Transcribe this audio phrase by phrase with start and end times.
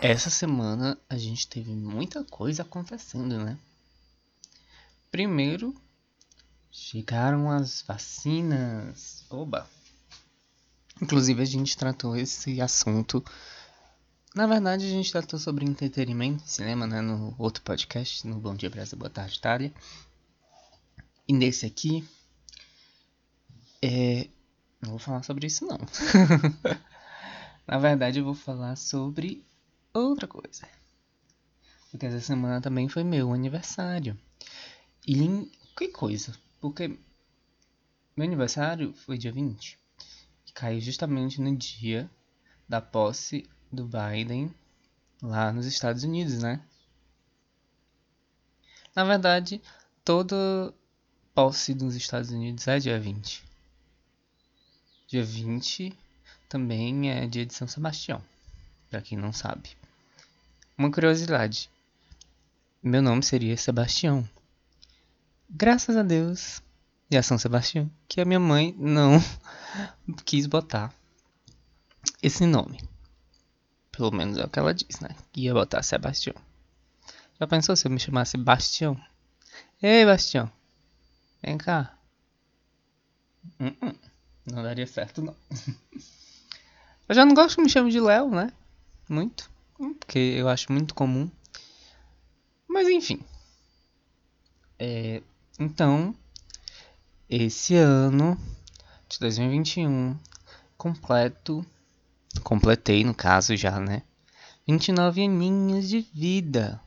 [0.00, 3.58] Essa semana a gente teve muita coisa acontecendo, né?
[5.10, 5.74] Primeiro,
[6.70, 9.24] chegaram as vacinas.
[9.30, 9.66] Oba!
[11.00, 13.24] Inclusive, a gente tratou esse assunto.
[14.34, 17.00] Na verdade, a gente tratou sobre entretenimento, cinema, né?
[17.00, 19.72] No outro podcast, no Bom Dia Brasil, Boa Tarde, Itália.
[21.26, 22.06] E nesse aqui,
[23.80, 24.28] é...
[24.82, 25.78] não vou falar sobre isso, não.
[27.66, 29.42] Na verdade, eu vou falar sobre
[29.98, 30.68] outra coisa.
[31.90, 34.18] Porque essa semana também foi meu aniversário.
[35.06, 36.98] E que coisa, porque
[38.16, 39.78] meu aniversário foi dia 20.
[40.46, 42.10] E caiu justamente no dia
[42.68, 44.52] da posse do Biden
[45.22, 46.60] lá nos Estados Unidos, né?
[48.94, 49.60] Na verdade,
[50.04, 50.72] toda
[51.34, 53.44] posse dos Estados Unidos é dia 20.
[55.06, 55.96] Dia 20
[56.48, 58.24] também é dia de São Sebastião,
[58.88, 59.76] para quem não sabe.
[60.78, 61.70] Uma curiosidade:
[62.82, 64.28] meu nome seria Sebastião.
[65.48, 66.60] Graças a Deus
[67.10, 69.18] e a São Sebastião, que a minha mãe não
[70.26, 70.92] quis botar
[72.22, 72.86] esse nome.
[73.90, 75.16] Pelo menos é o que ela diz, né?
[75.32, 76.36] Que ia botar Sebastião.
[77.40, 79.00] Já pensou se eu me chamasse Bastião?
[79.80, 80.52] Ei, Bastião.
[81.42, 81.96] Vem cá.
[83.58, 83.96] Uh -uh.
[84.44, 85.34] Não daria certo, não.
[87.08, 88.52] eu já não gosto que me chame de Léo, né?
[89.08, 91.30] Muito porque eu acho muito comum.
[92.68, 93.20] Mas enfim.
[94.78, 95.22] É,
[95.58, 96.14] então,
[97.28, 98.38] esse ano
[99.08, 100.18] de 2021,
[100.76, 101.64] completo,
[102.42, 104.02] completei no caso já, né?
[104.66, 106.80] 29 aninhos de vida.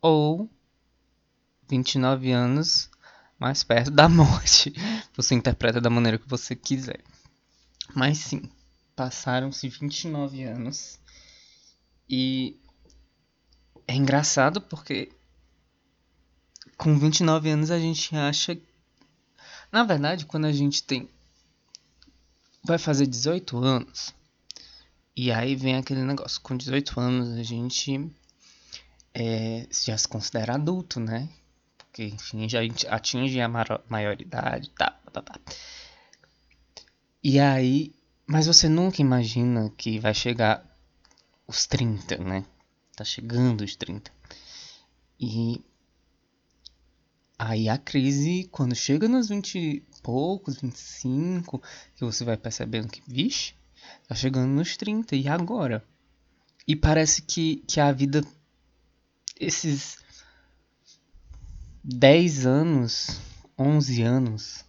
[0.00, 0.48] Ou
[1.68, 2.90] 29 anos
[3.38, 4.72] mais perto da morte.
[5.16, 7.02] Você interpreta da maneira que você quiser.
[7.94, 8.50] Mas sim,
[8.94, 10.97] passaram-se 29 anos
[12.08, 12.58] e
[13.86, 15.10] é engraçado porque
[16.78, 18.56] com 29 anos a gente acha.
[19.70, 21.08] Na verdade, quando a gente tem.
[22.64, 24.14] Vai fazer 18 anos.
[25.16, 26.40] E aí vem aquele negócio.
[26.40, 28.10] Com 18 anos a gente
[29.12, 31.28] é, já se considera adulto, né?
[31.76, 33.48] Porque, enfim, já atinge a
[33.88, 34.70] maioridade.
[34.70, 35.40] Tá, tá, tá.
[37.22, 37.92] E aí.
[38.30, 40.67] Mas você nunca imagina que vai chegar
[41.48, 42.44] os 30, né?
[42.94, 44.12] Tá chegando os 30.
[45.18, 45.64] E
[47.38, 51.62] aí a crise, quando chega nos 20 e poucos, 25,
[51.96, 53.54] que você vai percebendo que, vixe,
[54.06, 55.82] tá chegando nos 30, e agora?
[56.66, 58.22] E parece que, que a vida,
[59.40, 59.98] esses
[61.82, 63.20] 10 anos,
[63.58, 64.64] 11 anos,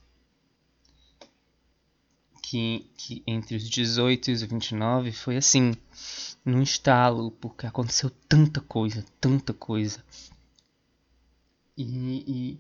[2.42, 5.74] que, que entre os 18 e os 29 foi assim
[6.44, 10.04] num estalo, porque aconteceu tanta coisa, tanta coisa.
[11.78, 12.60] E, e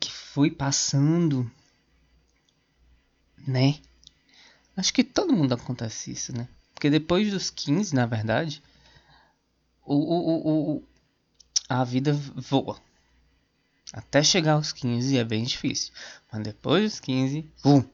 [0.00, 1.50] que foi passando,
[3.46, 3.80] né?
[4.76, 6.48] Acho que todo mundo acontece isso, né?
[6.74, 8.62] Porque depois dos 15, na verdade,
[9.84, 10.84] o, o, o,
[11.68, 12.80] a vida voa.
[13.92, 15.92] Até chegar aos 15 é bem difícil.
[16.32, 17.84] Mas depois dos 15, vum,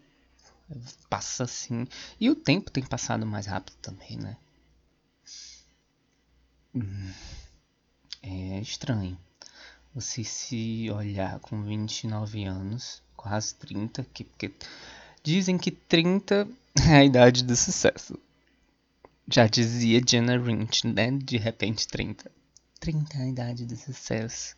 [1.08, 1.86] passa assim.
[2.18, 4.36] E o tempo tem passado mais rápido também, né?
[6.74, 7.12] Hum,
[8.22, 9.18] é estranho.
[9.94, 14.52] Você se olhar com 29 anos, quase 30, que, porque
[15.22, 16.48] dizem que 30
[16.88, 18.18] é a idade do sucesso.
[19.28, 21.10] Já dizia Jenna Rint, né?
[21.10, 22.30] De repente 30.
[22.78, 24.56] 30 é a idade do sucesso.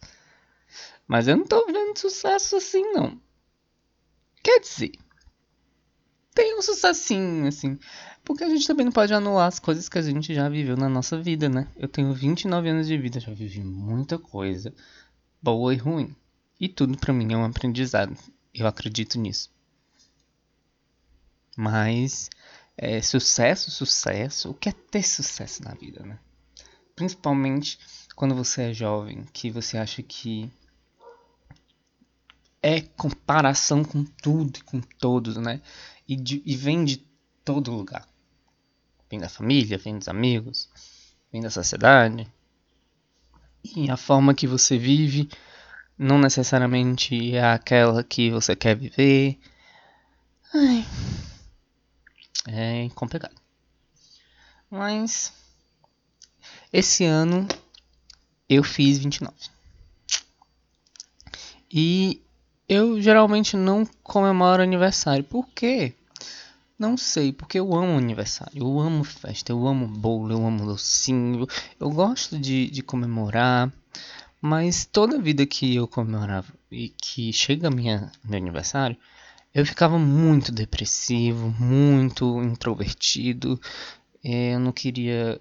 [1.07, 3.21] Mas eu não tô vendo sucesso assim, não.
[4.43, 4.93] Quer dizer,
[6.35, 7.79] tem um sucessinho, assim.
[8.25, 10.89] Porque a gente também não pode anular as coisas que a gente já viveu na
[10.89, 11.69] nossa vida, né?
[11.77, 14.73] Eu tenho 29 anos de vida, já vivi muita coisa,
[15.43, 16.15] boa e ruim.
[16.61, 18.17] E tudo para mim é um aprendizado.
[18.55, 19.51] Eu acredito nisso.
[21.57, 22.31] Mas,
[22.77, 24.51] é, sucesso, sucesso.
[24.51, 26.19] O que é ter sucesso na vida, né?
[26.95, 27.79] Principalmente
[28.15, 30.51] quando você é jovem, que você acha que
[32.63, 35.61] é comparação com tudo e com todos, né?
[36.13, 36.99] e, de, e vem de
[37.45, 38.07] todo lugar.
[39.11, 40.69] Vem da família, vem dos amigos,
[41.31, 42.31] vem da sociedade.
[43.77, 45.29] E a forma que você vive
[45.97, 49.39] não necessariamente é aquela que você quer viver.
[50.55, 50.85] Ai,
[52.49, 53.35] é complicado.
[54.71, 55.33] Mas
[56.73, 57.47] esse ano
[58.49, 59.35] eu fiz 29.
[61.71, 62.23] E
[62.73, 65.23] eu geralmente não comemoro aniversário.
[65.23, 65.95] Por quê?
[66.79, 71.47] Não sei, porque eu amo aniversário, eu amo festa, eu amo bolo, eu amo docinho,
[71.79, 73.71] eu gosto de, de comemorar.
[74.41, 78.97] Mas toda vida que eu comemorava e que chega minha, meu aniversário,
[79.55, 83.61] eu ficava muito depressivo, muito introvertido.
[84.25, 85.39] É, eu não queria.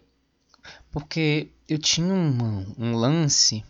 [0.91, 3.63] Porque eu tinha um lance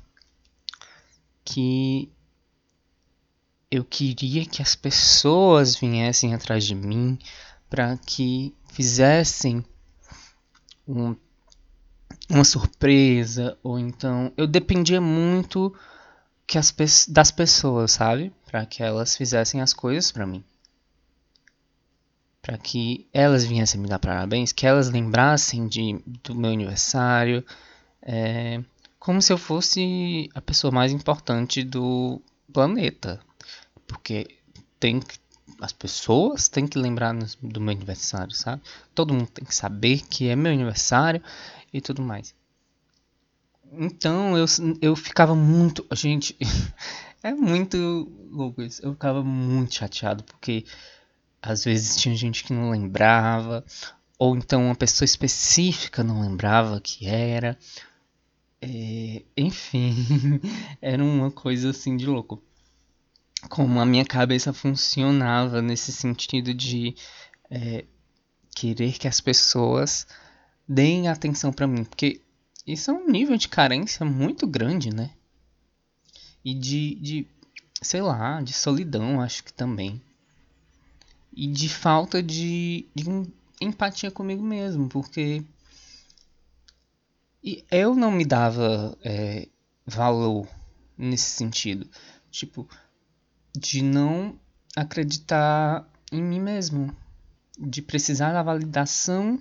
[1.45, 2.11] que
[3.71, 7.17] eu queria que as pessoas viessem atrás de mim
[7.69, 9.63] para que fizessem
[10.85, 11.15] um,
[12.29, 15.73] uma surpresa ou então eu dependia muito
[16.45, 16.75] que as
[17.07, 18.33] das pessoas, sabe?
[18.45, 20.43] Para que elas fizessem as coisas para mim.
[22.41, 27.45] Para que elas viessem me dar parabéns, que elas lembrassem de, do meu aniversário,
[28.01, 28.61] é,
[28.99, 32.21] como se eu fosse a pessoa mais importante do
[32.51, 33.21] planeta.
[33.91, 34.37] Porque
[34.79, 35.19] tem que
[35.59, 38.63] as pessoas têm que lembrar do meu aniversário, sabe?
[38.95, 41.21] Todo mundo tem que saber que é meu aniversário
[41.71, 42.33] e tudo mais.
[43.71, 44.45] Então eu,
[44.81, 45.85] eu ficava muito.
[45.93, 46.35] Gente,
[47.21, 48.83] é muito louco isso.
[48.83, 50.65] Eu ficava muito chateado porque
[51.41, 53.65] às vezes tinha gente que não lembrava,
[54.17, 57.57] ou então uma pessoa específica não lembrava que era.
[58.61, 59.95] É, enfim,
[60.81, 62.43] era uma coisa assim de louco.
[63.49, 66.95] Como a minha cabeça funcionava nesse sentido de
[67.49, 67.85] é,
[68.55, 70.07] querer que as pessoas
[70.67, 71.83] deem atenção para mim.
[71.83, 72.21] Porque
[72.65, 75.11] isso é um nível de carência muito grande, né?
[76.43, 77.27] E de, de,
[77.81, 80.01] sei lá, de solidão, acho que também.
[81.33, 83.05] E de falta de, de
[83.59, 85.43] empatia comigo mesmo, porque
[87.43, 89.47] e eu não me dava é,
[89.85, 90.47] valor
[90.95, 91.89] nesse sentido.
[92.29, 92.69] Tipo,
[93.57, 94.39] de não
[94.75, 96.95] acreditar em mim mesmo.
[97.59, 99.39] De precisar da validação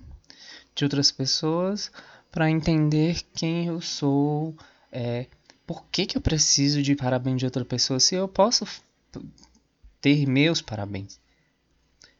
[0.74, 1.90] de outras pessoas
[2.30, 4.54] para entender quem eu sou,
[4.92, 5.26] é,
[5.66, 8.66] por que, que eu preciso de parabéns de outra pessoa se eu posso
[10.00, 11.20] ter meus parabéns.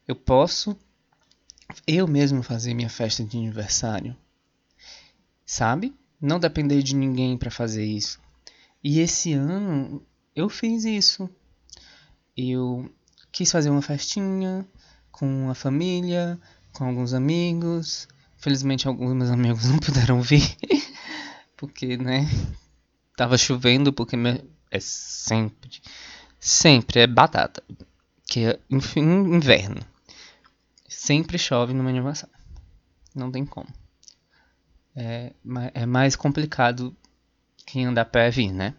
[0.06, 0.76] Eu posso
[1.86, 4.16] eu mesmo fazer minha festa de aniversário.
[5.46, 5.94] Sabe?
[6.20, 8.20] Não depender de ninguém para fazer isso.
[8.82, 10.04] E esse ano
[10.34, 11.28] eu fiz isso.
[12.37, 12.91] Eu
[13.32, 14.67] quis fazer uma festinha
[15.11, 16.41] com a família,
[16.73, 18.09] com alguns amigos,
[18.41, 20.56] Felizmente alguns meus amigos não puderam vir.
[21.56, 22.27] porque, né?
[23.17, 24.17] Tava chovendo, porque
[24.71, 25.82] é sempre.
[26.38, 27.62] Sempre é batata.
[28.27, 29.81] Que é enfim, inverno.
[30.88, 32.35] Sempre chove no meu aniversário.
[33.15, 33.69] Não tem como.
[34.97, 35.32] É,
[35.75, 36.97] é mais complicado
[37.67, 38.75] quem anda a pé vir, né?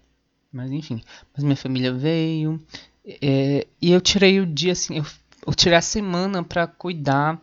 [0.52, 1.04] Mas enfim.
[1.34, 2.60] Mas minha família veio.
[3.06, 4.98] É, e eu tirei o dia assim.
[4.98, 5.06] Eu,
[5.48, 7.42] eu tirei a semana para cuidar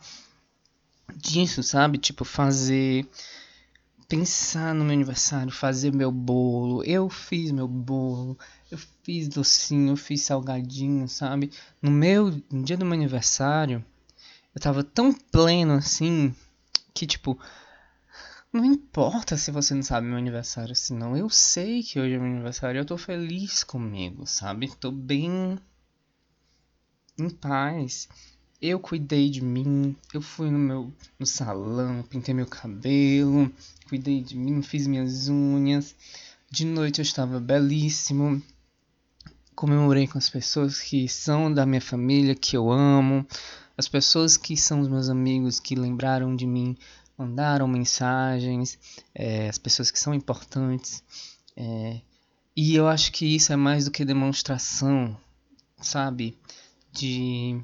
[1.15, 1.99] disso, sabe?
[1.99, 3.07] Tipo, fazer.
[4.09, 6.83] Pensar no meu aniversário, fazer meu bolo.
[6.85, 8.39] Eu fiz meu bolo,
[8.71, 11.51] eu fiz docinho, eu fiz salgadinho, sabe?
[11.83, 12.31] No meu.
[12.51, 13.85] No dia do meu aniversário,
[14.55, 16.35] eu tava tão pleno assim.
[16.95, 17.39] Que tipo.
[18.53, 22.33] Não importa se você não sabe meu aniversário, senão eu sei que hoje é meu
[22.33, 22.79] aniversário.
[22.79, 24.75] Eu tô feliz comigo, sabe?
[24.77, 25.59] Tô bem
[27.19, 28.09] em paz
[28.61, 33.51] eu cuidei de mim, eu fui no meu no salão, pintei meu cabelo,
[33.89, 35.95] cuidei de mim, fiz minhas unhas.
[36.51, 38.43] De noite eu estava belíssimo.
[39.55, 43.25] Comemorei com as pessoas que são da minha família, que eu amo,
[43.77, 46.77] as pessoas que são os meus amigos, que lembraram de mim,
[47.19, 48.79] mandaram mensagens,
[49.15, 51.03] é, as pessoas que são importantes.
[51.57, 52.01] É,
[52.57, 55.17] e eu acho que isso é mais do que demonstração,
[55.81, 56.39] sabe?
[56.93, 57.61] De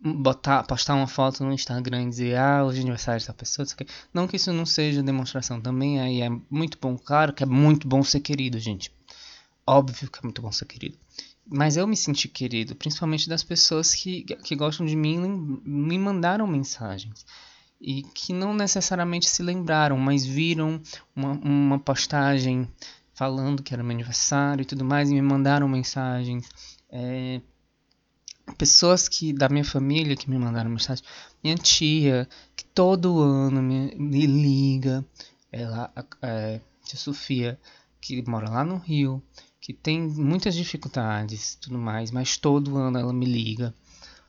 [0.00, 3.66] botar, postar uma foto no Instagram e dizer, ah, hoje é aniversário dessa pessoa,
[4.12, 7.88] não que isso não seja demonstração também, aí é muito bom, claro que é muito
[7.88, 8.92] bom ser querido, gente.
[9.66, 10.98] Óbvio que é muito bom ser querido.
[11.46, 16.46] Mas eu me senti querido, principalmente das pessoas que, que gostam de mim, me mandaram
[16.46, 17.26] mensagens.
[17.80, 20.80] E que não necessariamente se lembraram, mas viram
[21.14, 22.68] uma, uma postagem
[23.12, 26.48] falando que era meu aniversário e tudo mais, e me mandaram mensagens.
[26.88, 27.40] É,
[28.58, 31.04] pessoas que da minha família que me mandaram mensagem,
[31.42, 35.04] minha tia, que todo ano me, me liga,
[35.50, 37.58] ela, é, tia Sofia,
[38.00, 39.22] que mora lá no Rio,
[39.64, 43.74] que tem muitas dificuldades tudo mais, mas todo ano ela me liga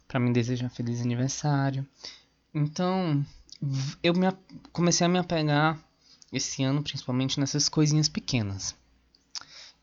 [0.07, 1.85] para me desejar feliz aniversário.
[2.53, 3.21] Então,
[4.01, 4.27] eu me,
[4.71, 5.77] comecei a me apegar
[6.31, 8.77] esse ano, principalmente nessas coisinhas pequenas.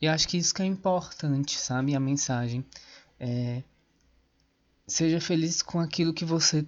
[0.01, 1.95] E acho que isso que é importante, sabe?
[1.95, 2.65] A mensagem.
[3.21, 3.63] É,
[4.87, 6.65] seja feliz com aquilo que você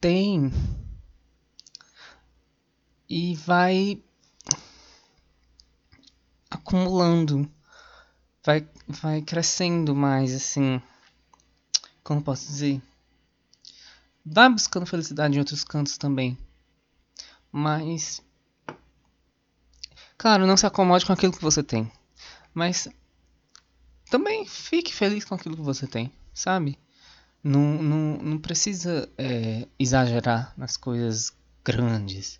[0.00, 0.50] tem
[3.08, 4.02] e vai
[6.72, 7.46] acumulando,
[8.44, 10.80] vai, vai crescendo mais assim.
[12.02, 12.80] Como posso dizer?
[14.24, 16.38] Vai buscando felicidade em outros cantos também.
[17.50, 18.22] Mas.
[20.16, 21.92] Claro, não se acomode com aquilo que você tem.
[22.54, 22.88] Mas.
[24.10, 26.78] Também fique feliz com aquilo que você tem, sabe?
[27.42, 31.32] Não, não, não precisa é, exagerar nas coisas
[31.64, 32.38] grandes.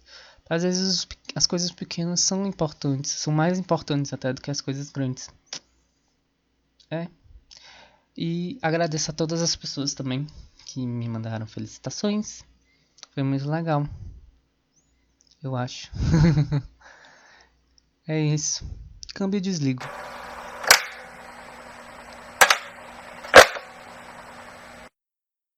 [0.48, 4.90] Às vezes as coisas pequenas são importantes, são mais importantes até do que as coisas
[4.90, 5.30] grandes.
[6.90, 7.08] É.
[8.16, 10.26] E agradeço a todas as pessoas também
[10.66, 12.44] que me mandaram felicitações.
[13.12, 13.86] Foi muito legal.
[15.42, 15.90] Eu acho.
[18.06, 18.64] é isso.
[19.14, 19.82] Câmbio e desligo.